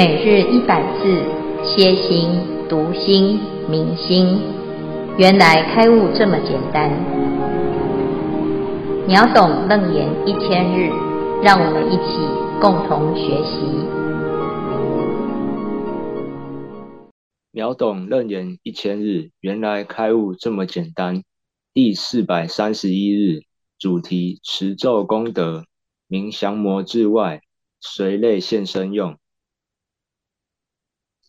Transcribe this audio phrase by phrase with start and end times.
[0.00, 1.22] 每日一百字，
[1.62, 2.30] 歇心、
[2.70, 4.40] 读心、明心，
[5.18, 6.90] 原来开悟这么简单。
[9.06, 10.88] 秒懂楞严一千日，
[11.42, 12.16] 让我们一起
[12.62, 13.60] 共同学习。
[17.50, 21.22] 秒懂楞严一千日，原来开悟这么简单。
[21.74, 23.42] 第四百三十一日，
[23.78, 25.66] 主题：持咒功德，
[26.08, 27.42] 明降魔之外，
[27.82, 29.14] 随类现身用。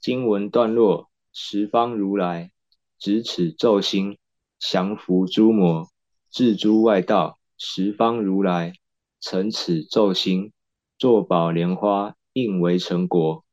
[0.02, 2.52] 经文段落：十方如来
[2.98, 4.18] 执此咒心，
[4.60, 5.92] 降伏诸魔，
[6.32, 7.38] 制诸外道。
[7.56, 8.74] 十方如来
[9.20, 10.52] 乘此咒心，
[10.98, 13.46] 作宝莲花，应为成国。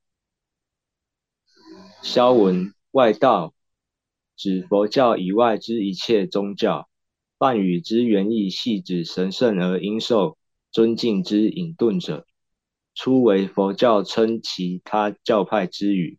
[2.02, 3.52] 消文：外道
[4.34, 6.88] 指佛教以外之一切宗教，
[7.38, 10.38] 梵语之原意系指神圣而应受
[10.72, 12.26] 尊敬之隐遁者，
[12.94, 16.18] 初为佛教称其他教派之语。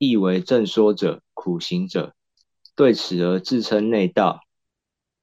[0.00, 2.14] 意为正说者、苦行者，
[2.74, 4.40] 对此而自称内道。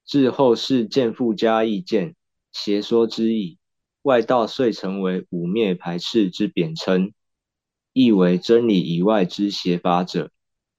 [0.05, 2.15] 至后世渐附加意见，
[2.51, 3.57] 邪说之意。
[4.03, 7.11] 外道遂成为污蔑排斥之贬称。
[7.91, 10.29] 意为真理以外之邪法者。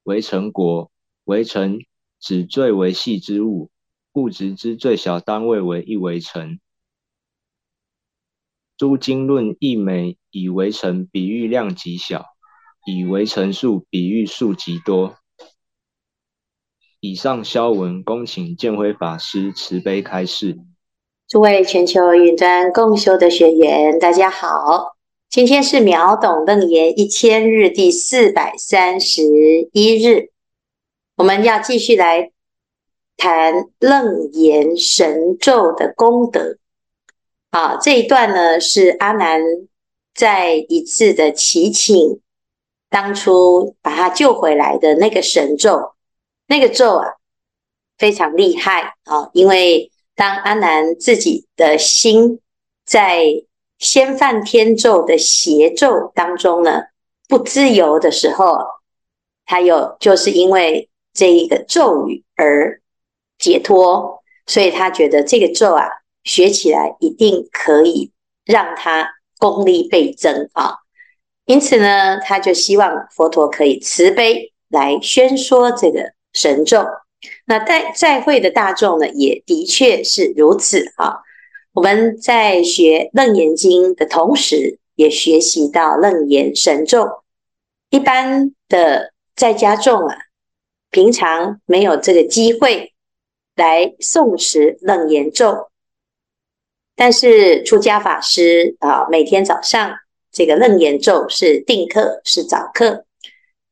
[0.05, 0.93] 为成国，
[1.25, 1.81] 围城
[2.21, 3.73] 指最为细之物，
[4.13, 6.61] 物质之最小单位为一围城。
[8.77, 12.38] 诸经论亦每以围成比喻量极小。
[12.89, 15.17] 以围城数比喻数极多。
[17.01, 20.57] 以上消文，恭请建辉法师慈悲开示。
[21.29, 24.97] 诸位全球云端共修的学员，大家好，
[25.29, 29.23] 今天是秒懂楞严一千日第四百三十
[29.73, 30.31] 一日，
[31.17, 32.33] 我们要继续来
[33.19, 36.57] 谈楞严神咒的功德。
[37.53, 39.43] 好，这一段呢是阿难
[40.15, 42.23] 在一次的祈请。
[42.91, 45.95] 当初把他救回来的那个神咒，
[46.47, 47.17] 那个咒啊，
[47.99, 49.31] 非常厉害啊！
[49.33, 52.41] 因为当阿南自己的心
[52.85, 53.25] 在
[53.79, 56.85] 先犯天咒的邪咒当中呢，
[57.29, 58.57] 不自由的时候，
[59.45, 62.81] 他有就是因为这一个咒语而
[63.39, 65.87] 解脱，所以他觉得这个咒啊，
[66.25, 68.11] 学起来一定可以
[68.45, 70.79] 让他功力倍增啊！
[71.49, 76.85] 因此呢，他就希望佛陀可以慈悲来宣说这个神咒。
[77.47, 81.21] 那在在会的大众呢，也的确是如此啊。
[81.73, 87.25] 我们在学楞严经的同时，也学习到楞严神咒。
[87.89, 90.19] 一般的在家众啊，
[90.91, 92.93] 平常没有这个机会
[93.57, 95.71] 来诵持楞严咒，
[96.95, 99.97] 但是出家法师啊，每天早上。
[100.31, 103.05] 这个楞严咒是定课，是早课。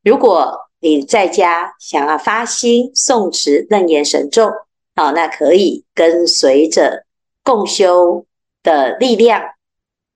[0.03, 4.49] 如果你在家想要发心诵持楞严神咒，
[4.95, 7.05] 啊，那可以跟随着
[7.43, 8.25] 共修
[8.63, 9.41] 的力量，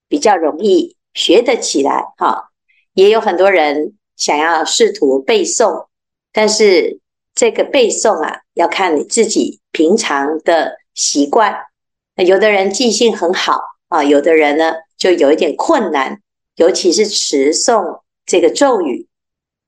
[0.07, 2.03] 比较容易学得起来。
[2.17, 2.49] 哈，
[2.93, 5.87] 也有很多人想要试图背诵，
[6.31, 6.99] 但是
[7.33, 11.57] 这个背诵啊，要看你自己平常的习惯。
[12.17, 16.21] 有的人记性很好啊，有的人呢就有一点困难。
[16.61, 19.07] 尤其是持诵这个咒语，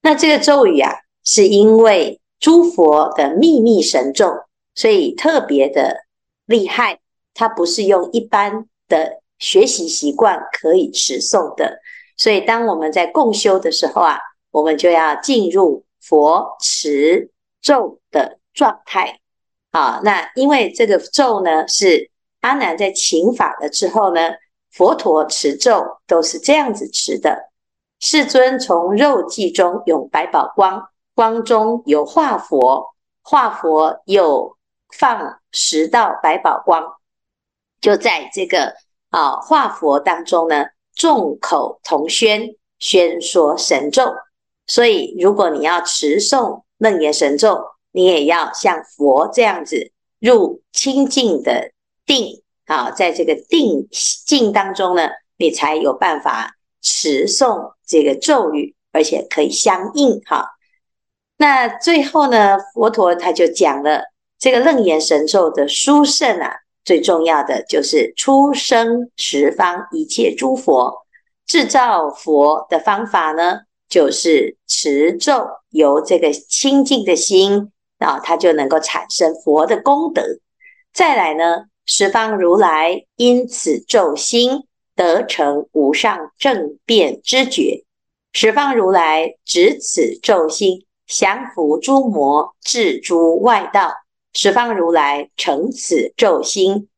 [0.03, 0.91] 那这个咒语啊，
[1.23, 4.31] 是因为诸佛的秘密神咒，
[4.75, 6.05] 所以特别的
[6.45, 6.99] 厉害。
[7.33, 11.79] 它不是用一般的学习习惯可以持诵的。
[12.15, 14.19] 所以当我们在共修的时候啊，
[14.51, 19.19] 我们就要进入佛持咒的状态。
[19.71, 22.11] 啊，那因为这个咒呢，是
[22.41, 24.29] 阿难在请法了之后呢。
[24.73, 27.51] 佛陀持咒都是这样子持的。
[27.99, 34.57] 世尊从肉髻中涌百宝光，光中有化佛，化佛又
[34.97, 36.83] 放十道百宝光，
[37.79, 38.73] 就在这个
[39.09, 40.65] 啊化佛当中呢，
[40.95, 44.11] 众口同宣，宣说神咒。
[44.67, 51.71] 所以，如果你要持诵楞严神咒，你也要像佛这样子入清净的
[52.05, 52.42] 定。
[52.65, 53.87] 好，在这个定
[54.25, 60.51] 境当中呢，你才有办法持诵这个咒语，而且可以相应哈。
[61.37, 64.03] 那最后呢，佛陀他就讲了
[64.39, 66.53] 这个楞严神咒的殊胜啊，
[66.85, 71.05] 最重要的就是出生十方一切诸佛
[71.45, 80.23] 制造佛的方法呢，就是持咒，由这个清净的心啊，它就能够产生佛的功德。
[80.93, 84.63] 再来呢，十方如来因此咒心
[84.95, 87.83] 得成无上正遍知觉，
[88.31, 93.93] 十方如来执此咒心，降伏诸魔，制诸外道。
[94.33, 96.89] 十方如来成此咒心，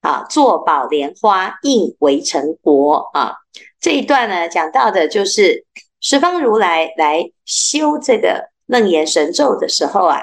[0.00, 3.34] 啊，作宝莲花应为成国啊。
[3.80, 5.64] 这一段呢，讲到的就是
[6.00, 10.20] 十方如来来修这个楞严神咒的时候啊，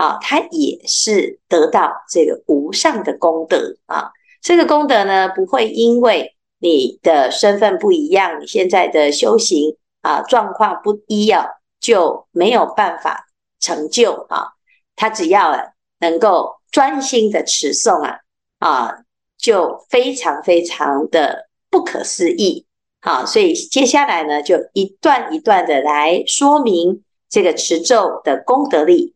[0.00, 4.10] 啊，他也是得到这个无上的功德啊。
[4.40, 11.46] 这个功德呢，不会因为你的身份不一样，你现在的修行啊状况不一样，
[11.78, 13.26] 就没有办法
[13.60, 14.54] 成就啊。
[14.96, 15.74] 他只要。
[16.02, 18.20] 能够专心的持诵啊
[18.58, 19.04] 啊，
[19.36, 22.64] 就非常非常的不可思议。
[23.02, 29.14] 好，所以接下来呢，就一段一段的来说明这个持咒的功德力。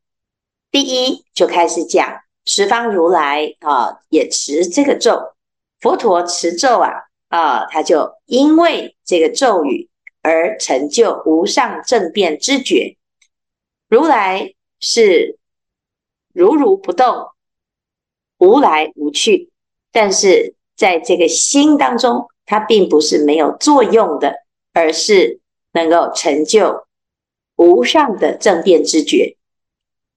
[0.75, 5.35] 第一，就开始讲十方如来啊，也持这个咒，
[5.79, 6.91] 佛陀持咒啊
[7.29, 9.89] 啊，他就因为这个咒语
[10.21, 12.97] 而成就无上正遍知觉。
[13.89, 15.39] 如来是。
[16.33, 17.29] 如如不动，
[18.39, 19.53] 无来无去，
[19.93, 24.35] 但是在这个心当中，它并不是没有作用的，
[24.73, 25.39] 而是
[25.71, 26.89] 能够成就
[27.55, 29.37] 无上的正遍知觉。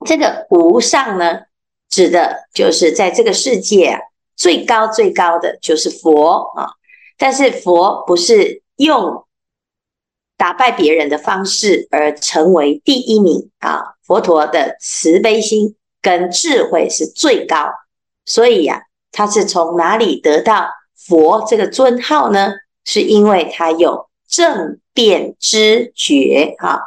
[0.05, 1.41] 这个无上呢，
[1.89, 3.99] 指的就是在这个世界啊，
[4.35, 6.69] 最高最高的就是佛啊。
[7.17, 9.25] 但是佛不是用
[10.35, 15.75] 打败别人的方式而成为第一名啊，佛陀的慈悲心。
[15.99, 17.69] 跟智慧是最高，
[18.23, 22.53] 所以呀、他是从哪里得到佛这个尊号呢？
[22.85, 26.79] 是因为他有正遍知觉啊，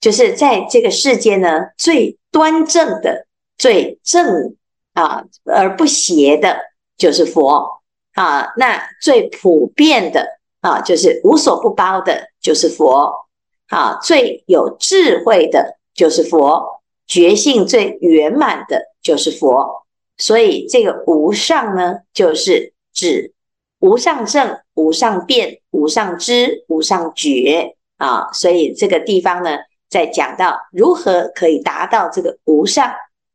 [0.00, 3.26] 就是在这个世间呢，最端正的、
[3.58, 4.56] 最正
[4.94, 6.58] 啊而不邪的，
[6.96, 7.82] 就是佛
[8.14, 8.52] 啊。
[8.56, 10.26] 那最普遍的
[10.60, 13.26] 啊，就是无所不包的，就是佛
[13.68, 13.98] 啊。
[14.02, 16.80] 最有智慧的，就是佛。
[17.06, 19.84] 觉性最圆满的就是佛，
[20.16, 23.32] 所以这个无上呢，就是指
[23.80, 28.30] 无上正、无上变、无上知、无上觉啊。
[28.32, 29.58] 所以这个地方呢，
[29.90, 32.90] 在讲到如何可以达到这个无上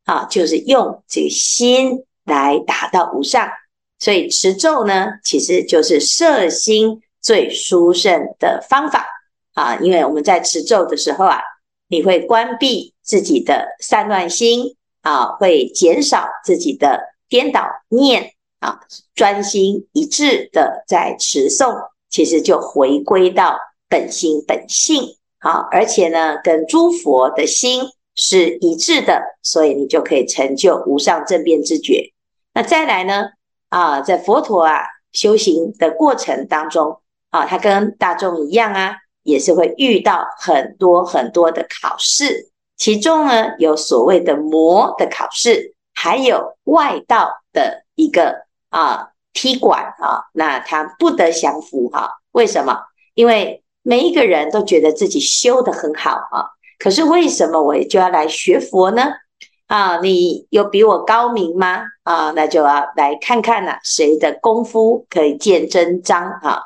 [0.06, 3.48] 啊，就是用这个心来达到无上。
[3.98, 9.06] 所以持咒呢，其实就是摄心最殊胜的方法
[9.54, 9.76] 啊。
[9.76, 11.40] 因为我们在持咒的时候啊。
[11.88, 18.80] 你会关闭自己的散乱心啊，会减少自己的颠倒念啊，
[19.14, 23.56] 专心一致的在持诵，其实就回归到
[23.88, 27.82] 本心本性啊，而且呢，跟诸佛的心
[28.14, 32.12] 是一致的，所以你就可以成就无上正遍知觉。
[32.54, 33.28] 那再来呢
[33.68, 34.80] 啊，在佛陀啊
[35.12, 37.00] 修行的过程当中
[37.30, 38.96] 啊，他跟大众一样啊。
[39.26, 52.78] 也是会遇到很多很多的考试，其中呢有所谓的魔的考试，还有外道的一个啊踢馆啊，那他不得降服哈、为什么？
[53.14, 56.44] 因为每一个人都觉得自己修得很好啊，
[56.76, 59.04] 可是为什么我就要来学佛呢？
[59.68, 61.84] 啊，你有比我高明吗？
[62.02, 66.62] 啊，那就要来看看呐、谁的功夫可以见真章啊？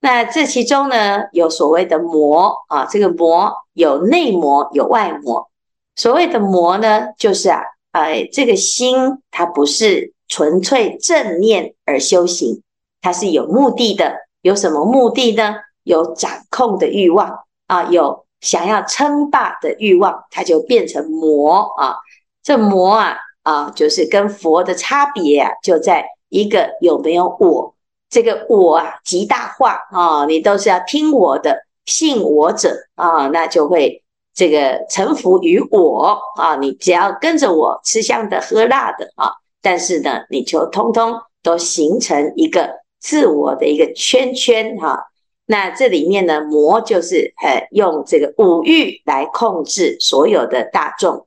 [0.00, 5.48] 那这其中呢，有所谓的魔啊，这个魔有内魔有外魔。
[5.94, 8.96] 所谓的魔呢，就是啊，哎，这个心
[9.30, 12.60] 它不是纯粹正念而修行，
[13.00, 14.12] 它是有目的的。
[14.42, 15.54] 有什么目的呢？
[15.82, 21.96] 有掌控的欲望啊，有想要称霸的欲望，它就变成魔啊。
[22.42, 27.74] 这魔啊啊，就是跟佛的差别啊，就在一个有没有我。
[28.08, 34.02] 这个我啊极大化啊，你都是要听我的，信我者啊，那就会
[34.34, 36.56] 这个臣服于我啊。
[36.56, 39.30] 你只要跟着我吃香的喝辣的啊，
[39.62, 45.09] 但是呢，你就通通都形成一个自我的一个圈圈哈、
[45.50, 51.26] 那这里面呢，魔就是呃用这个五欲来控制所有的大众，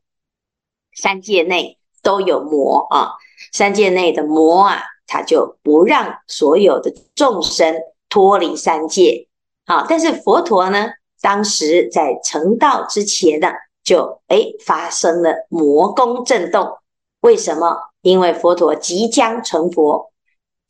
[0.96, 3.12] 三界内都有魔啊，
[3.52, 4.84] 三界内的魔啊。
[5.06, 7.76] 他就不让所有的众生
[8.10, 9.28] 脱离三界，
[9.68, 10.88] 好，但是佛陀呢，
[11.22, 13.50] 当时在成道之前呢，
[13.84, 16.78] 就诶发生了魔宫震动。
[17.20, 17.78] 为什么？
[18.02, 20.13] 因为佛陀即将成佛，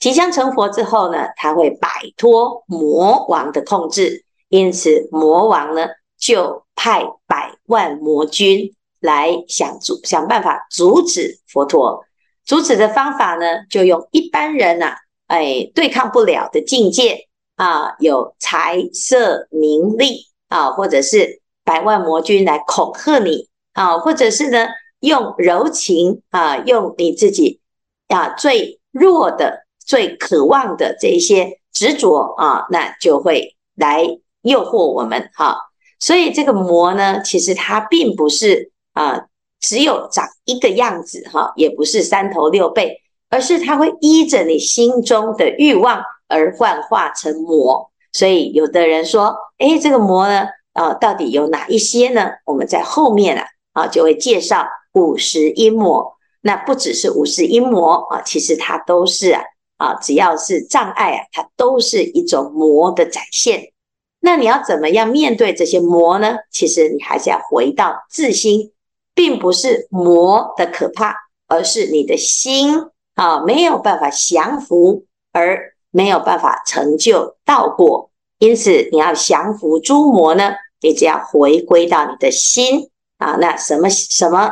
[0.04, 12.04] 即将成佛之后呢，他会摆脱魔王的控制，因此魔王呢就派百万魔军来想阻想办法阻止佛陀。
[12.44, 24.68] 阻止的方法呢，就用一般人呐、啊，哎，对抗不了的境界啊，有财色名利啊，或者是百万魔军来恐吓你啊，或者是呢
[25.00, 27.62] 用柔情啊，用你自己
[28.10, 34.04] 啊最弱的、最渴望的这一些执着啊，那就会来
[34.42, 35.58] 诱惑我们哈、
[36.00, 39.26] 所以这个魔呢，其实它并不是啊，
[39.60, 42.82] 只有长一个样子哈、也不是三头六臂，
[43.30, 47.90] 而是它会依着你心中的欲望而幻化成魔。
[48.12, 52.30] 所以有的人说，诶，这个魔呢，啊，到底有哪一些呢？
[52.46, 56.14] 我们在后面啊，啊，就会介绍五十一魔。
[56.42, 59.42] 那不只是五十一魔啊，其实它都是啊，
[59.78, 63.72] 啊，只要是障碍啊，它都是一种魔的展现。
[64.20, 66.38] 那你要怎么样面对这些魔呢？
[66.52, 68.72] 其实你还是要回到自心，
[69.14, 71.16] 并不是魔的可怕，
[71.48, 72.76] 而是你的心
[73.16, 75.72] 啊，没有办法降服而。
[75.96, 80.56] 没有办法成就道果，因此你要降服诸魔呢？
[80.82, 82.90] 你只要回归到你的心
[83.20, 83.38] 啊。
[83.40, 84.52] 那什么什么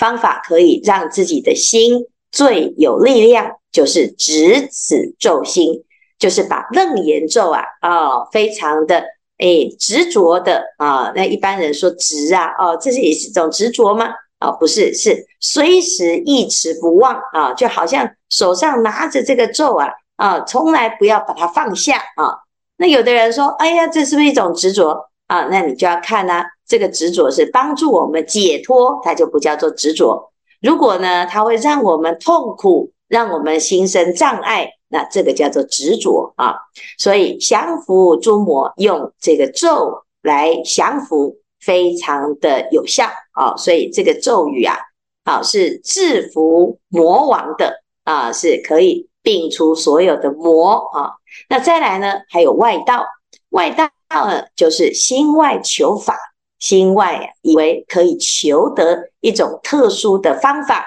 [0.00, 3.52] 方法可以让自己的心最有力量？
[3.72, 5.84] 就是执此咒心，
[6.18, 9.04] 就是把楞严咒啊、哦，非常的
[9.38, 11.12] 诶执着的啊。
[11.14, 14.06] 那一般人说执啊，哦，这是也是一种执着吗？
[14.38, 19.88] 啊、哦，不是，是随时一持不忘啊，就好像手上拿着这个咒啊。
[20.16, 22.44] 啊，从来不要把它放下啊！
[22.76, 30.30] 那有的人说：“哎呀，这是不是一种执着啊？”那你就要看呢、这个执着是帮助我们解脱，它就不叫做执着。
[30.60, 36.54] 如果呢，它会让我们痛苦，让我们心生障碍，那这个叫做执着啊。
[36.98, 43.56] 所以降伏诸魔，用这个咒来降伏，非常的有效啊。
[43.56, 44.76] 所以这个咒语啊，
[45.24, 49.08] 啊是制服魔王的啊，是可以。
[49.22, 51.12] 摒除所有的魔啊，
[51.50, 52.22] 那再来呢？
[52.30, 53.04] 还有外道，
[53.50, 53.86] 外道
[54.26, 56.16] 呢，就是心外求法，
[56.58, 60.86] 心外以为可以求得一种特殊的方法，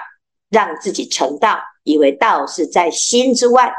[0.50, 3.72] 让自己成道，以为道是在心之外。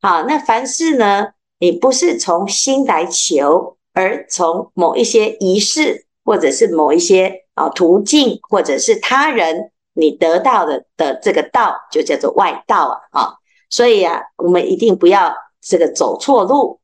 [0.00, 13.34] 好，那凡事呢，你不是从心来求，而从某一些仪式，或者是某一些啊途径，或者是他人，你得到的的这个道，就叫做外道啊啊。
[13.68, 16.80] 所以啊，我们一定不要这个走错路。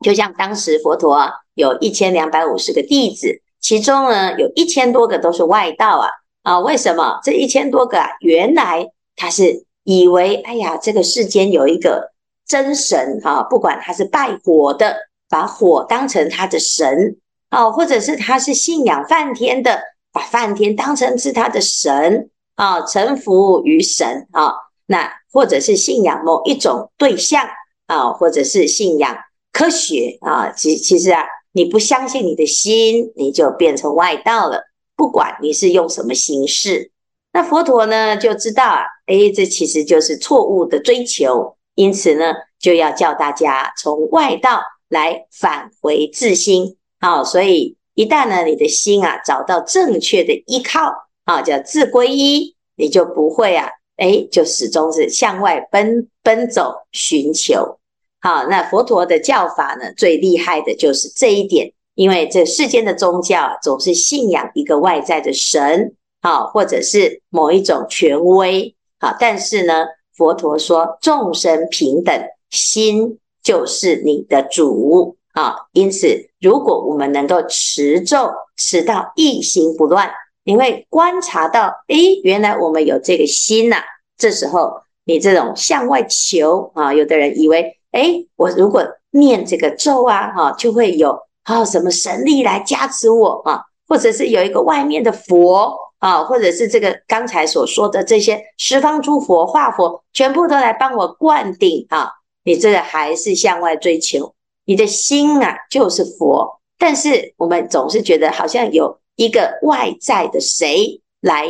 [0.00, 6.08] 就像当时佛陀啊，有一千两百五十个弟子，其中呢有一千多个都是外道啊
[6.48, 6.58] 啊！
[6.60, 8.08] 为什么这一千多个啊？
[8.20, 8.86] 原来
[9.16, 12.10] 他是以为，哎呀，这个世间有一个
[12.46, 14.96] 真神啊，不管他是拜火的，
[15.28, 17.18] 把火当成他的神
[17.50, 19.78] 啊，或者是他是信仰梵天的，
[20.10, 24.54] 把梵天当成是他的神啊，臣服于神啊。
[24.86, 27.46] 那或者是信仰某一种对象
[27.88, 29.14] 啊，或者是信仰
[29.52, 34.62] 科学啊，其其实啊，你不相信你的心，你就变成外道了。
[34.98, 36.90] 不管你是用什么形式，
[37.32, 47.22] 那佛陀呢就知道啊，诶，这其实就是错误的追求，因此呢，就要叫大家从外道来返回自心啊。
[47.22, 50.92] 所以一旦呢，你的心啊找到正确的依靠
[51.24, 53.68] 啊，叫自归依，你就不会啊。
[53.98, 57.78] 哎，就始终是向外奔奔走寻求。
[58.20, 69.84] 好，那佛陀的教法呢，最厉害的就是这一点，因为这世间的宗教总是信仰一个外在的神，啊，或者是某一种权威，啊，但是呢，
[70.16, 72.14] 佛陀说众生平等，
[72.50, 80.08] 心就是你的主，啊，因此如果我们能够持咒持到一心不乱。
[80.44, 83.78] 你会观察到，诶，原来我们有这个心呐、
[84.16, 102.12] 这时候，你这种向外求啊，有的人以为，诶，我如果念这个咒啊，哈，就会有啊什么神力来加持我啊，或者是有一个外面的佛啊，或者是这个刚才所说的这些十方诸佛化佛，全部都来帮我灌顶啊。
[102.44, 108.98] 你这个还是向外追求，你的心啊就是佛，但是我们总是觉得好像有。
[109.18, 111.48] 一个外在的谁来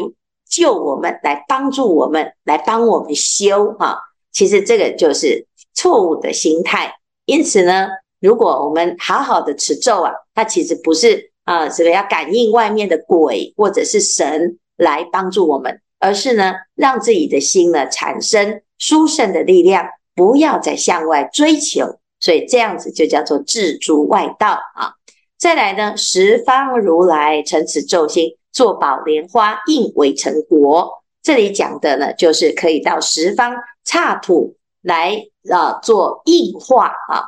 [0.48, 3.98] 救我们，来帮助我们，来帮我们修哈？
[4.32, 6.94] 其实这个就是错误的心态。
[7.26, 7.88] 因此呢，
[8.20, 21.98] 如果我们好好的持咒啊，它其实不是啊，这个要感应外面的鬼或者是神来帮助我们，而是呢，让自己的心呢产生殊胜的力量，不要再向外追求。
[22.20, 24.92] 所以这样子就叫做制诸外道啊。
[25.38, 31.04] 再来呢，十方如来成此咒心，作宝莲花应为成国。
[31.22, 37.22] 这里讲的呢，就是可以到十方刹土来啊做应化啊。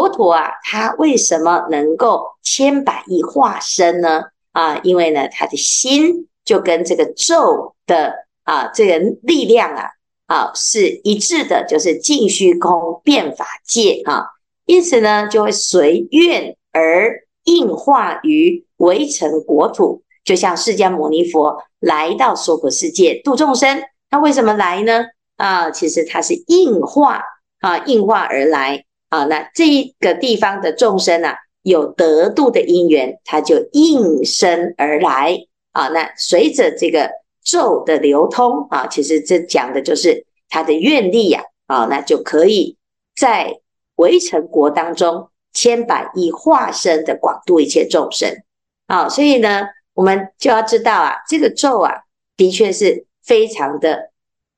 [0.00, 4.22] 佛陀啊，他为什么能够千百亿化身呢？
[4.52, 8.14] 啊，因为呢，他的心就跟这个咒的
[8.44, 9.90] 啊这个力量啊
[10.26, 14.24] 啊是一致的，就是尽虚空遍法界啊，
[14.64, 25.04] 因此呢，就会随愿而应化于微尘国土，就像释迦牟尼佛来到娑婆世界度众生，他为什么来呢？
[25.36, 27.22] 啊，其实他是应化
[27.60, 29.24] 啊，应化而来啊。
[29.24, 35.38] 那这一个地方的众生啊，有得度的因缘，他就应身而来
[35.72, 35.88] 啊。
[35.88, 37.10] 那随着这个
[37.44, 42.78] 咒的流通啊，其实这讲的就是他的愿力呀啊，那就可以
[43.14, 43.60] 在
[43.96, 48.42] 围城国当中千百亿化身的广度一切众生
[48.86, 49.06] 啊。
[49.08, 52.04] 所以呢，我们就要知道啊，这个咒啊，
[52.36, 54.08] 的确是非常的。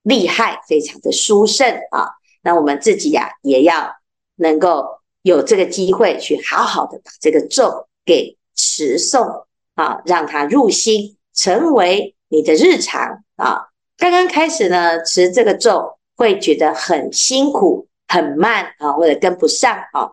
[0.04, 2.10] 厉害，非常的殊胜啊！
[2.42, 3.94] 那我们自己呀、啊，也要
[4.42, 4.84] 能够
[5.22, 9.44] 有这个机会去好好的把这个咒给持诵
[9.74, 13.68] 啊，让它入心，成为你的日常啊。
[13.96, 20.10] 刚刚开始呢，持这个咒会觉得很辛苦、很慢啊，或者跟不上啊。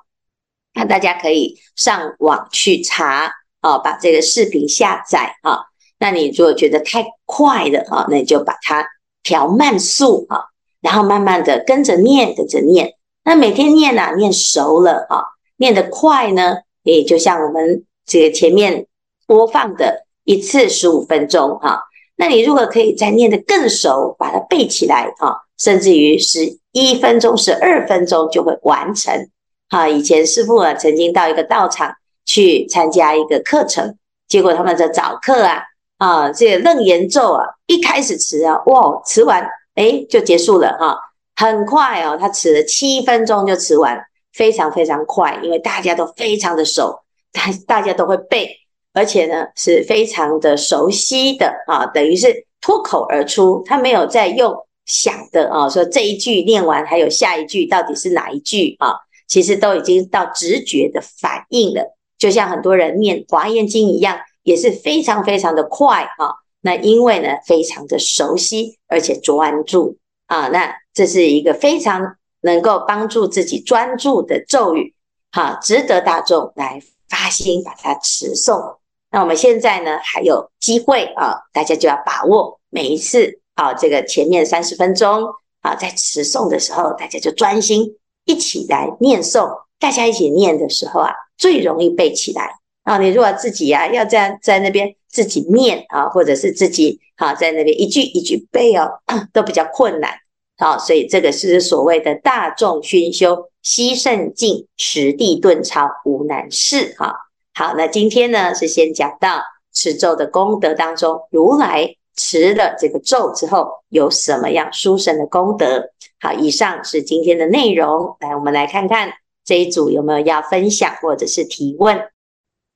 [0.74, 5.60] 那大家可以上网去查啊，把这个视频下载啊。
[5.98, 8.88] 那你如果觉得太快了啊，那你就把它。
[9.22, 10.46] 调慢速啊，
[10.80, 12.96] 然后慢慢的跟着念，跟着念。
[13.30, 15.22] 那每天念呐、啊，念熟了啊，
[15.58, 18.88] 念得快呢，也就像我们这个前面
[19.28, 21.84] 播放的一次十五分钟哈。
[22.16, 29.30] 那你如果可以再念得更熟，把它背起来啊，甚至于十一分钟、十二分钟就会完成。
[29.70, 31.94] 哈，以前师父啊，曾经到一个道场
[32.26, 33.96] 去参加一个课程，
[34.28, 35.62] 结果他们在早课啊。
[36.00, 40.98] 啊，这个楞严咒啊，一开始持啊，哇，持完诶就结束了哈、啊，
[41.40, 43.98] 很快哦，他吃了七分钟就吃完，
[44.34, 47.00] 非常非常快，因为大家都非常的熟，
[47.32, 48.50] 大 大家都会背，
[48.94, 54.54] 而且呢是非常的熟悉的啊，等于是脱口而出，他没有在用
[54.86, 58.94] 想的啊，说这一句念完还有下一句到底是哪一句啊，
[59.26, 64.20] 其实都已经到直觉的反应了，就像很多人念华严经一样。
[64.44, 74.94] 也是非常非常的快啊，那因为呢非常的熟悉而且专注啊，那这是一个非常能够帮助自己专注的咒语，
[75.32, 78.76] 哈，值得大众来发心把它持诵。
[79.10, 85.24] 那我们现在呢还有机会啊，大家就要把握每一次啊，这个前面三十分钟
[85.62, 92.56] 啊，在持诵的时候，大家就专心一起来念诵，大家一起念的时候啊，最容易背起来。
[92.84, 99.00] 啊，你如果自己呀、啊、要这样在那边自己念啊，或者是自己啊在那边一句一句背哦，
[99.32, 100.14] 都比较困难。
[100.60, 106.94] 好、所以这个是所谓的大众熏修，悉圣境，持地顿超，无难事。
[106.98, 107.14] 哈、啊，
[107.54, 109.42] 好，那今天呢是先讲到
[109.74, 115.82] 持咒的功德当中，如来持了这个咒之后有什么样殊胜的功德？
[116.20, 118.18] 好，以上是今天的内容。
[118.20, 119.10] 来，我们来看看
[119.46, 121.98] 这一组有没有要分享或者是提问。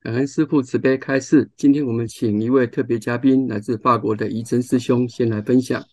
[0.01, 1.49] 感恩师父慈悲开示。
[1.57, 5.83] 今天我们请一位特别嘉宾，来自法国的怡真师兄，先来分享。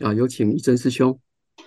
[0.00, 1.18] 啊，有请一真师兄。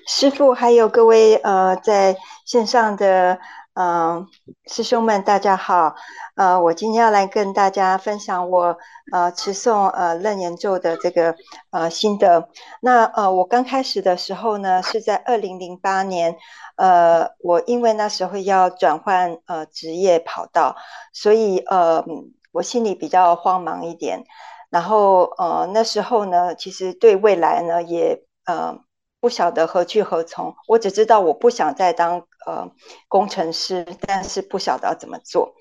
[0.08, 3.40] 师父，还有各位呃，在线上的
[3.74, 4.28] 嗯、呃、
[4.68, 5.96] 师兄们，大家好。
[6.36, 8.78] 呃，我今天要来跟大家分享我
[9.12, 11.36] 呃持诵呃楞严咒的这个
[11.72, 12.50] 呃心得。
[12.82, 16.36] 那呃，我刚开始的时候呢，是在二零零八年。
[16.76, 20.76] 呃，我因为那时候要转换呃职业跑道，
[21.14, 22.04] 所以呃
[22.52, 24.26] 我心里比较慌忙一点。
[24.70, 28.78] 然后呃那时候呢，其实对未来呢也呃
[29.20, 30.56] 不晓得何去何从。
[30.68, 32.70] 我只知道我不想再当呃
[33.08, 35.54] 工程师，但是不晓得要怎么做。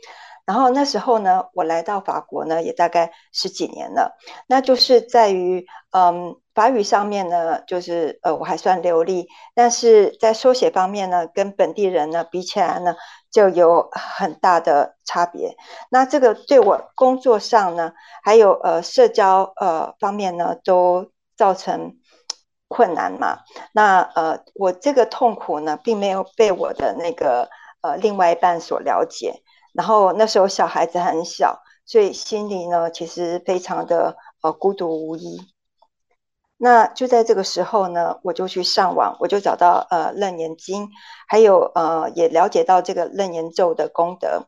[0.47, 4.17] 然后那时候呢，我来到法国呢，也大概十几年了。
[4.47, 12.95] 那就是在于，嗯，法语上面呢，就是呃，我还算流利，但是在书写方面呢，跟本地人呢比起来呢，
[13.33, 15.57] 就有很大的差别。
[15.91, 21.97] 那这个对我工作上呢，还有呃社交呃方面呢，都造成
[22.69, 23.41] 困难嘛。
[23.73, 27.49] 那呃，我这个痛苦呢，并没有被我的那个
[27.83, 29.43] 呃另外一半所了解。
[29.73, 35.54] 然后那时候小孩子很小，所以心里呢其实非常的呃孤独无依。
[36.65, 40.89] 那就在这个时候呢，我就去上网，我就找到呃楞严经，
[41.29, 44.47] 还有呃也了解到这个楞严咒的功德。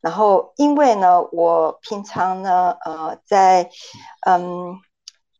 [0.00, 3.70] 然后因为呢，我平常呢呃在
[4.24, 4.76] 嗯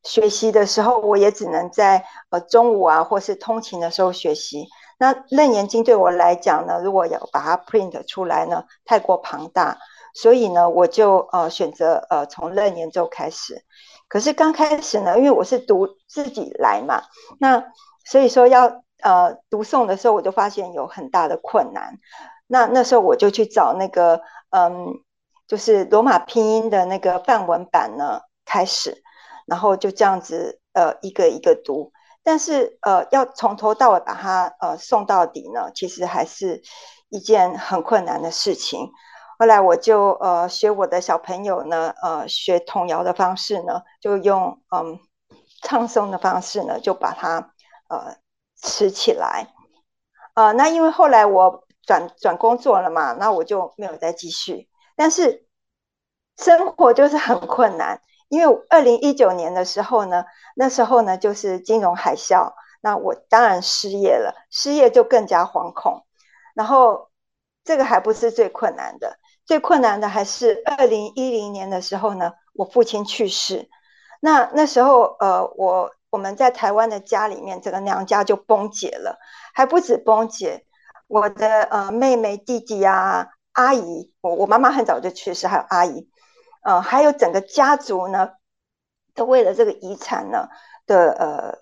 [0.02, 4.66] 学习的时候，我也只能在呃中午啊或是通勤的时候学习。
[4.98, 9.78] 那楞严经对我来讲呢，如果要把它 print 出来呢，太过庞大，
[10.14, 13.62] 所以呢，我就呃选择呃从楞严咒开始。
[14.08, 17.02] 可是刚开始呢，因为我是读自己来嘛，
[17.38, 17.62] 那
[18.04, 21.98] 所以说要呃读诵的时候，我就发现有很大的困难。
[22.46, 24.86] 那那时候我就去找那个嗯，
[25.46, 29.02] 就是罗马拼音的那个范文版呢开始，
[29.46, 31.92] 然后就这样子呃一个一个读。
[32.24, 36.62] 但是呃要从头到尾把它呃诵到底呢，其实还是
[37.10, 38.90] 一件很困难的事情。
[39.38, 44.98] 后来我就呃学我的小朋友呢，呃学童谣的方式呢，就用嗯
[45.62, 47.54] 唱诵的方式呢，就把它
[47.88, 48.16] 呃
[48.60, 49.46] 吃起来。
[50.34, 54.68] 呃，那因为后来我转转工作了嘛，那我就没有再继续。
[54.96, 55.46] 但是
[56.36, 60.24] 生活就是很困难，因为二零一九年的时候呢，
[60.56, 66.04] 那时候呢就是金融海啸，那我当然失业了，失业就更加惶恐。
[66.54, 67.10] 然后
[67.64, 69.16] 这个还不是最困难的。
[69.48, 73.70] 最困难的还是二零一零年的时候呢，我父亲去世。
[74.20, 79.18] 那那时候，呃，我我们在台湾的家里面，整个娘家就崩解了，
[79.54, 80.66] 还不止崩解，
[81.06, 86.10] 我的呃妹妹、弟弟啊、阿姨，我我妈妈很早就去世，还有阿姨，
[86.62, 88.32] 呃，还有整个家族呢，
[89.14, 90.48] 都为了这个遗产呢
[90.86, 91.58] 的呃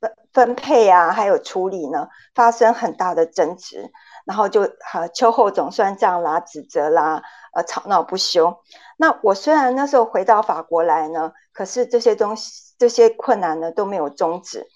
[0.00, 3.90] 分分配啊，还有处理呢，发生很大的争执。
[4.26, 7.22] 然后就哈秋后总算账啦，指责啦，
[7.54, 8.58] 呃，吵闹不休。
[8.96, 14.66] 那我虽然那时候回到法国来呢，可是这些东西、这些困难呢都没有终止。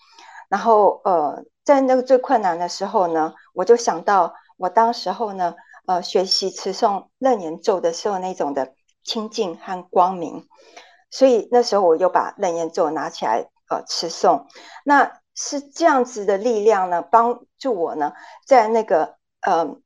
[0.48, 10.46] 然后呃，在那个最困难的时候呢，我就想到我当时候呢，呃，学习持诵楞严咒的时候那种的清净和光明。
[11.10, 14.46] 所以那时候我又把楞严咒拿起来呃持诵。
[14.84, 18.12] 那是这样子的力量呢，帮助我呢，
[18.46, 19.18] 在那个。
[19.42, 19.76] 呃，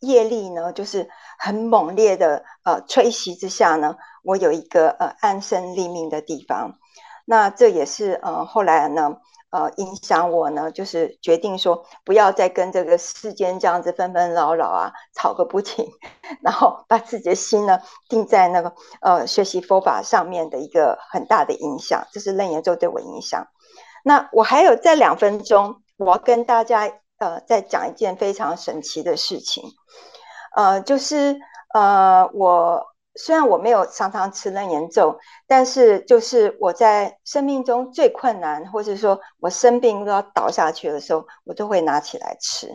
[0.00, 6.78] 业力呢，就是很猛烈的呃吹袭之下呢，我有一个呃安身立命的地方。
[7.26, 9.16] 那这也是呃后来呢
[9.50, 15.90] 呃影响我呢，就是决定说不要再跟这个世间这样子纷纷扰扰啊，吵个不停，
[16.42, 23.48] 然后把自己的心呢定在那个呃学习佛法上面的一个很大的影响，这是楞严咒对我影响。
[24.04, 26.92] 那我还有在两分钟，我要跟大家。
[27.18, 29.62] 呃，再讲一件非常神奇的事情，
[30.56, 31.38] 呃，就是
[31.72, 42.68] 呃，我虽然我没有常常吃楞严咒，但是就是我在生命中最困难，或者说我生病都要倒下去的时候，我都会拿起来吃。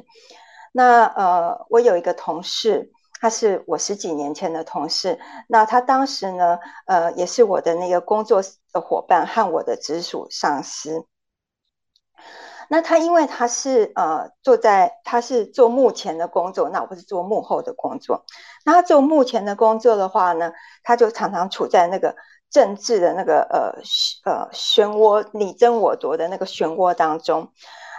[0.71, 11.05] 那呃，我有一个同事，他是我十几年前的同事，那他当时呢，呃，也是我的那个工作的伙伴和我的直属上司。
[12.69, 18.23] 那他因为他是呃坐在他是做幕前的工作，那我不是做幕后的工作。
[18.63, 20.51] 那他做幕前的工作的话呢，
[20.83, 22.15] 他就常常处在那个
[22.51, 27.51] 政治的那个呃呃漩涡，你争我夺的那个漩涡当中。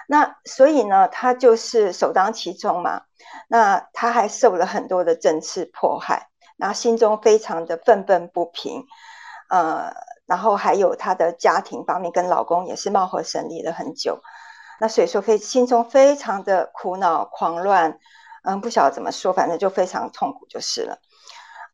[0.07, 3.03] 那所以呢，他就是首当其冲嘛。
[3.49, 8.85] 那他还受了很多的政治迫害，然后心中非常的愤愤不平。
[9.49, 9.93] 呃，
[10.27, 14.21] 然后还有他的家庭方面，跟老公也是貌合神离了很久。
[14.81, 17.99] 那所以说，非心中非常的苦恼、狂乱，
[18.45, 20.99] 嗯，不晓得怎么说，反正就非常痛苦就是了。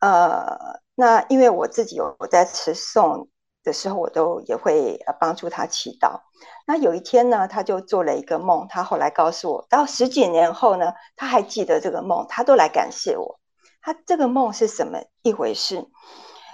[0.00, 3.28] 呃，那因为我自己有我在持诵
[3.62, 6.20] 的时候，我都也会帮助他祈祷。
[6.66, 13.38] 那有一天呢，他就做了一个梦，他后来告诉我，到十几年后呢，他还记得这个梦，他都来感谢我。
[13.80, 15.88] 他这个梦是什么一回事？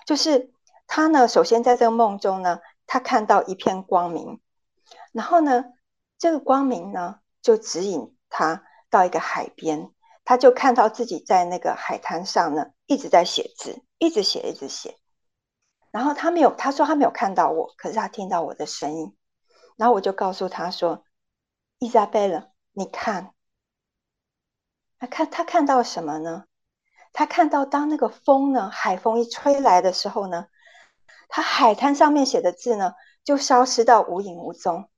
[0.05, 0.53] 就是
[0.87, 4.38] 他呢，首先在这个梦中呢，他看到一片光明，
[5.12, 5.65] 然后呢。
[6.23, 9.91] 这个光明呢，就指引他到一个海边，
[10.25, 15.01] 他就看到自己在那个海滩上呢，一直在写字，一直写，一直写。
[15.91, 19.17] 然后他没有，他说他没有看到我，可是他听到我的声音。
[19.77, 21.03] 然后我就告诉他说
[21.81, 23.35] ：“伊莎贝勒，你看，
[25.01, 26.45] 他看他看到什么呢？
[27.13, 30.47] 他看到当那个风呢，海风一吹来的时候呢，
[31.29, 34.89] 他海滩上面写的字呢，就消失到无影无踪。”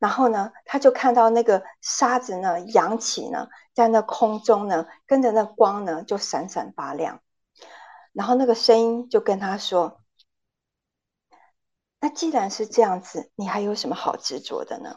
[0.00, 7.20] 然后呢，他就看到那个沙子呢扬起呢，在那空中呢，跟着那光呢就闪闪发亮。
[8.12, 10.00] 然后那个声音就跟他说
[12.00, 14.96] ：“那既然是这样子，你还有什么好执着的呢？”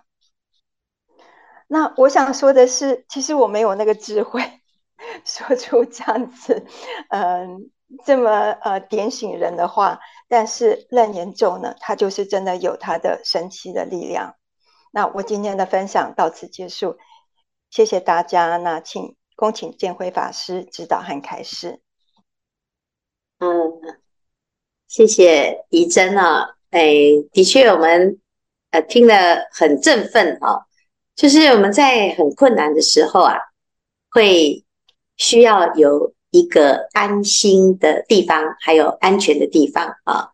[1.67, 4.41] 那我想说的是，其实我没有那个智慧
[5.25, 6.65] 说出这样子，
[7.09, 7.69] 嗯，
[8.05, 9.99] 这么呃点醒人的话。
[10.29, 14.35] 但是楞严咒呢，它就是真的有它的神奇的力量。
[14.95, 16.97] 那我今天的分享到此结束，
[17.71, 18.57] 谢谢大家。
[18.57, 21.81] 那请恭请建辉法师指导和开示。
[23.39, 23.49] 嗯，
[24.87, 26.93] 谢谢怡珍啊，哎，
[27.31, 28.21] 的确我们
[28.69, 30.67] 呃听了很振奋啊，
[31.15, 33.35] 就是我们在很困难的时候啊，
[34.11, 34.63] 会
[35.17, 40.29] 需要有一个安心的地方，还有安全的地方啊。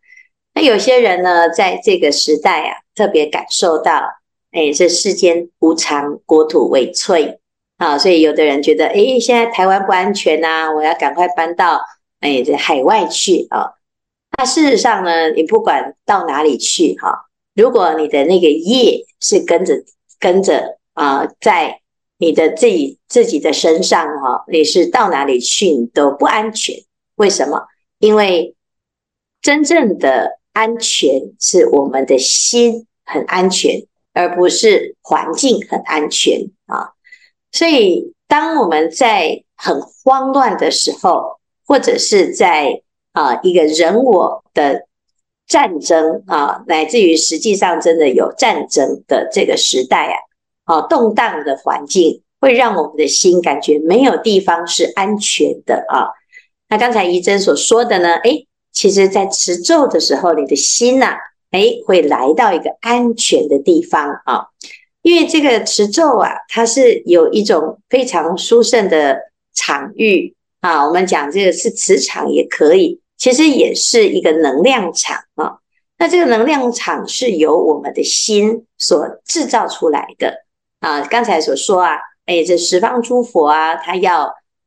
[0.54, 4.19] 那有些人呢，在这个时代啊，特别感受到，
[4.52, 7.40] 哎，这世间无常，国土为脆
[7.78, 11.80] 啊，所以有的人觉得，哎，现在台湾不安全呐，我要赶快搬到
[12.20, 13.74] 哎这海外去啊。
[14.38, 19.76] 那事实上呢，你不管到哪里去哈，如果你的那个业是跟着
[20.20, 21.82] 跟着啊，在
[22.18, 26.76] 你的自己自己的身上哈，你是到哪里去你都不安全。
[27.16, 27.68] 为什么？
[28.00, 28.56] 因为
[29.42, 30.40] 真正的。
[30.52, 33.86] 安全是我们的心很安全，
[34.20, 36.92] 而不是环境很安全啊。
[37.52, 42.82] 所以，当我们在很慌乱的时候，或者是在
[43.14, 44.86] 啊一个人我的
[45.48, 50.14] 战争啊，乃至于实际上真的有战争的这个时代
[50.66, 56.10] 啊，啊动荡的环境，会让我们的心感觉没有地方是安全的啊。
[56.68, 61.18] 那刚才怡珍所说的呢，诶其实，在持咒的时候，你的心呐、
[61.52, 64.48] 哎，会来到一个安全的地方啊。
[65.02, 69.18] 因为这个持咒啊，它是有一种非常殊胜的
[69.54, 70.86] 场域啊。
[70.86, 75.58] 我们讲这个是磁场也可以，其实也是一个能量场啊。
[75.98, 80.46] 那这个能量场是由我们的心所制造出来的
[80.80, 81.02] 啊。
[81.02, 84.26] 刚才所说啊，哎，这十方诸佛啊，他要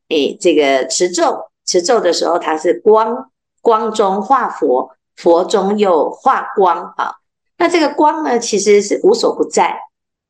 [0.09, 3.29] 哎这个持咒，持咒的时候，它是光。
[3.64, 7.12] 光中化佛，佛中又化光啊。
[7.59, 9.79] 那这个光呢，其实是无所不在，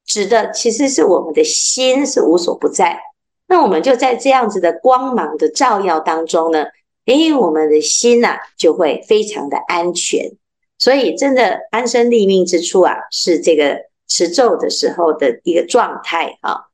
[0.07, 3.01] 指的其实是我们的心是无所不在。
[3.49, 6.65] 那我们就在这样子的光芒的照耀当中呢，
[7.07, 10.33] 诶，我们的心呐、啊、就会非常的安全。
[10.79, 16.67] 所以，真的安身立命之处啊，是这个持咒的时候的一个状态啊。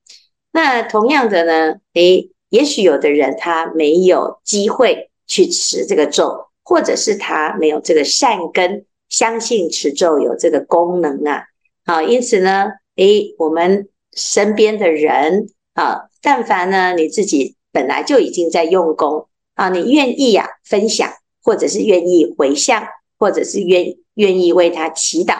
[0.51, 6.48] 那同样的呢，诶，也许有的人他没有机会去持这个咒。
[6.69, 11.45] 或者是他没有这个善根，相信持咒有这个功能啊，
[11.87, 21.11] 啊，因此呢，诶，我们身边的人啊，但凡呢你自己本来就已经在用功啊，你愿意呀、啊、分享，
[21.43, 22.87] 或者是愿意回向，
[23.19, 25.39] 或者是愿愿意为他祈祷，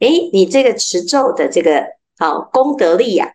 [0.00, 1.86] 诶，你这个持咒的这个
[2.18, 3.32] 啊功德力呀、啊，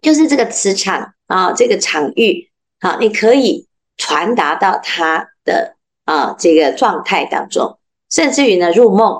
[0.00, 5.74] 就是这个磁场啊，这个场域啊，你可以传达到他的。
[6.06, 7.78] 啊，这个状态当中，
[8.10, 9.18] 甚至于呢入梦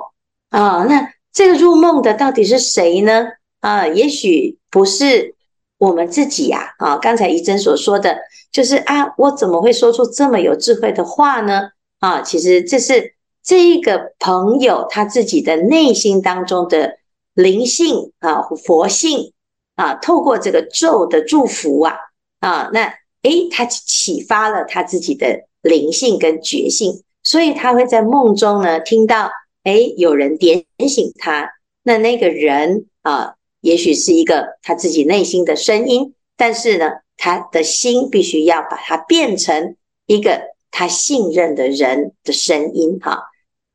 [0.49, 3.27] 啊，那这个入梦的到底是谁呢？
[3.59, 5.35] 啊，也许不是
[5.77, 6.73] 我们自己呀。
[6.79, 8.17] 啊，刚才怡珍所说的，
[8.53, 11.71] 就是啊，我怎么会说出这么有智慧的话呢？
[11.99, 16.99] 啊，其实这是这一个朋友他自己的内心当中的
[17.33, 19.33] 灵性啊，佛性
[19.75, 21.97] 啊，透过这个咒的祝福啊，
[22.39, 25.43] 啊，那诶，他启发了他自己的。
[25.61, 29.29] 灵性跟觉性，所以他会在梦中呢听到，
[29.63, 31.49] 诶，有人点醒他。
[31.83, 40.41] 那那个人啊，也许是一个他自己内心的声音，但是呢，他的心必须要把它变成一个
[40.71, 43.23] 他信任的人的声音哈。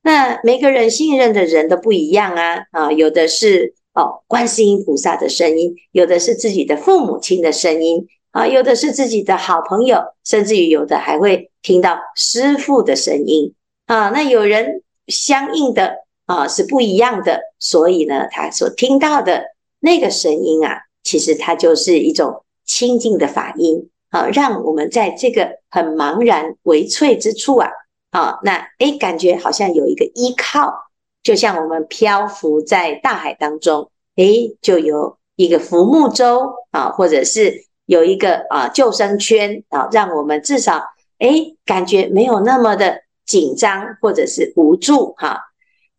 [0.03, 8.07] 那每个人信任的人都不一样啊啊，有的是哦观世音菩萨的声音，有的是自己的父母亲的声音。
[8.33, 13.55] 啊，有的是自己的好朋友，甚至于有的还会听到师父的声音
[13.87, 14.11] 啊。
[14.11, 19.44] 那有人相应的啊是不一样的，所以呢，他所听到的
[19.81, 27.70] 那个声音啊，其实它就是一种清净的法音啊，让我们在这个很茫然危脆之处啊，
[28.11, 30.72] 啊，那诶，感觉好像有一个依靠，
[31.22, 37.66] 就像我们漂浮在大海当中，诶，就有一个浮木舟啊，或者是。
[37.87, 40.83] 有一个啊救生圈啊，让我们至少
[41.23, 45.41] 诶感觉没有那么的紧张或者是无助哈。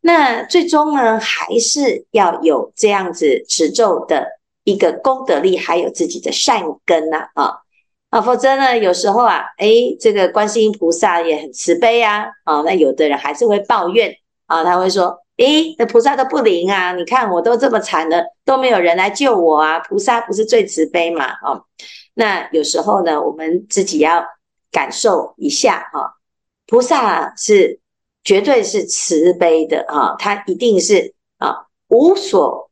[0.02, 4.28] 那最终呢，还是要有这样子持咒的
[4.64, 7.54] 一个功德力，还有自己的善根呐啊
[8.10, 14.14] 啊，否则呢，有时候啊，诶这个观世音菩萨也很慈悲啊啊，那有的人还是会抱怨
[14.46, 15.18] 啊，他会说。
[15.38, 16.94] 诶，那菩萨都不灵啊！
[16.94, 19.80] 你看我都这么惨了，都没有人来救我啊！
[19.80, 21.26] 菩萨不是最慈悲嘛？
[21.42, 21.66] 哦，
[22.14, 24.24] 那有时候呢，我们自己要
[24.74, 26.20] 感受一下啊，
[26.68, 27.80] 菩萨是
[28.26, 32.70] 绝对是慈悲的啊，他一定是啊无所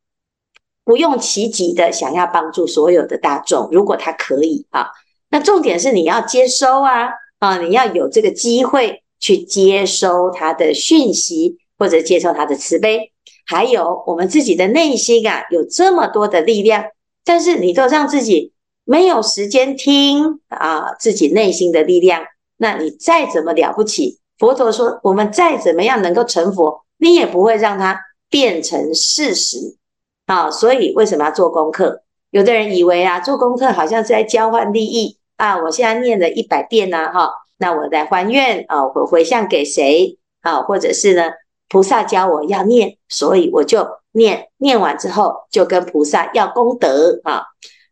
[0.84, 4.88] 不用其极的想要帮助所有的大众，如果他可以啊，
[5.30, 7.10] 那重点是你要接收啊
[7.40, 13.14] 啊，你要有这个机会去接收他的讯息，或者接受他的慈悲。
[13.46, 16.86] 还有我们自己的内心啊，有这么多的力量，
[17.24, 18.54] 但是你都让自己
[18.92, 22.24] 没有时间听啊，自己内心的力量。
[22.58, 27.98] 那你再怎么了不起，佛陀说，我们再怎么样能够成佛，你也不会让它
[28.30, 29.78] 变成事实
[30.26, 30.52] 啊。
[30.52, 32.02] 所以为什么要做功课？
[32.32, 35.58] 有的人以为啊，做功课好像是在交换利益啊。
[35.64, 40.64] 我现在念了一百遍呢，哈，那我来还愿啊，我回向给谁啊？
[40.64, 41.32] 或者是呢，
[41.70, 47.46] 菩萨教我要念，所以我就念，念完之后就跟菩萨要功德啊。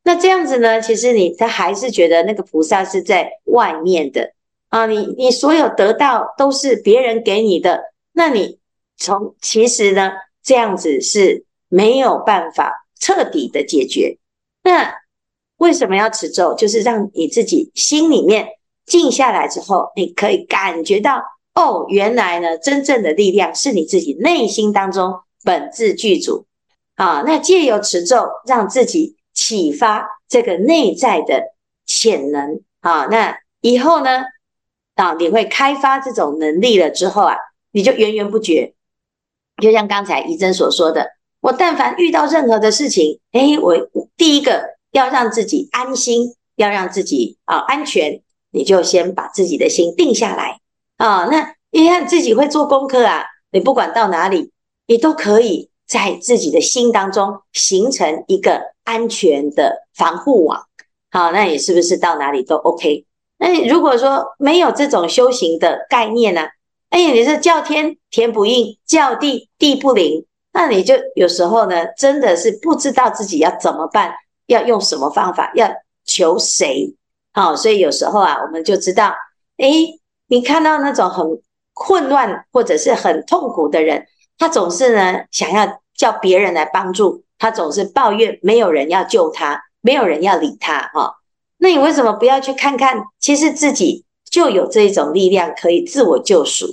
[0.03, 4.33] 那这样子呢，其实你他还是觉得那个菩萨是在外面的。
[4.69, 7.81] 啊，你你所有得到都是别人给你的，
[8.13, 8.59] 那你
[8.97, 10.11] 从其实呢，
[10.43, 14.19] 这样子是没有办法彻底的解决。
[14.61, 14.93] 那
[15.57, 16.53] 为什么要持咒？
[16.53, 18.47] 就是让你自己心里面
[18.85, 21.23] 静下来之后，你可以感觉到
[21.55, 26.45] 哦，原来呢，真正的力量是你自己内心当中本自具足。
[26.93, 31.53] 啊，那借由持咒，让自己启发这个内在的
[31.85, 32.61] 潜能。
[32.81, 34.23] 啊，那以后呢？
[34.95, 37.37] 啊，你会开发这种能力了之后啊，
[37.71, 38.73] 你就源源不绝。
[39.61, 41.07] 就像刚才怡珍所说的，
[41.39, 43.75] 我但凡遇到任何的事情，哎，我
[44.17, 48.21] 第一个要让自己安心，要让自己啊安全，
[48.51, 50.59] 你就先把自己的心定下来
[50.97, 51.25] 啊。
[51.31, 54.51] 那你看自己会做功课啊，你不管到哪里，
[54.85, 60.67] 你都可以在自己的心当中形成一个安全的防护网。
[61.11, 63.05] 好，那你是不是到哪里都 OK？
[63.39, 66.41] 那如果说没有这种修行的概念呢？
[66.89, 74.13] 哎，你是叫天天不应，叫地地不灵，那你就有时候呢，真的是不知道自己要怎么办，
[74.47, 75.67] 要用什么方法，要
[76.05, 76.95] 求谁？
[77.31, 79.13] 好，所以有时候啊，我们就知道，
[79.57, 79.67] 哎，
[80.27, 81.25] 你看到那种很
[81.73, 84.05] 混乱或者是很痛苦的人，
[84.39, 91.17] 他总是呢想要叫别人来帮助，他总是抱怨没有人要救他，没有人要理他，哈。
[91.57, 93.03] 那你为什么不要去看看？
[93.19, 96.65] 其实自己就有这一种力量可以自我救赎，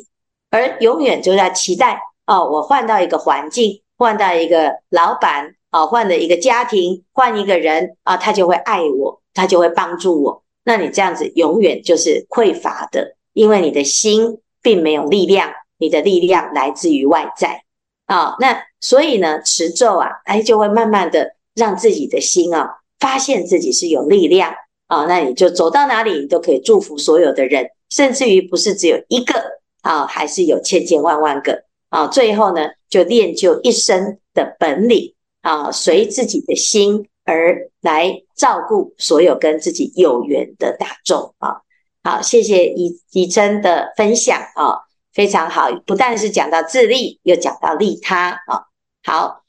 [0.51, 10.45] 而永远就在期待哦，我换到一个环境，换到一个老板啊，换了一个家庭，换一个人啊，他就会爱我，他就会帮助我。
[10.65, 17.63] 那你这样子永远就是匮乏的，因为你的心并没有力量，你的力量来自于外在
[18.07, 18.37] 啊。
[18.39, 24.55] 那所以呢，持咒啊，哎，就会慢慢的让自己的心啊，发现自己是有力量。
[24.89, 29.35] 啊，那你就走到哪里，你都可以祝福所有的人，甚至于不是只有一个
[29.83, 32.07] 啊，还是有千千万万个啊。
[32.07, 35.13] 最后呢，就练就一身的本领
[35.43, 41.57] 啊，随自己的心而来照顾所有跟自己有缘的大众啊。
[42.05, 44.86] 好，谢谢怡怡珍的分享啊，
[45.17, 48.67] 非常好，不但是讲到自利，又讲到利他啊。
[49.03, 49.46] 好，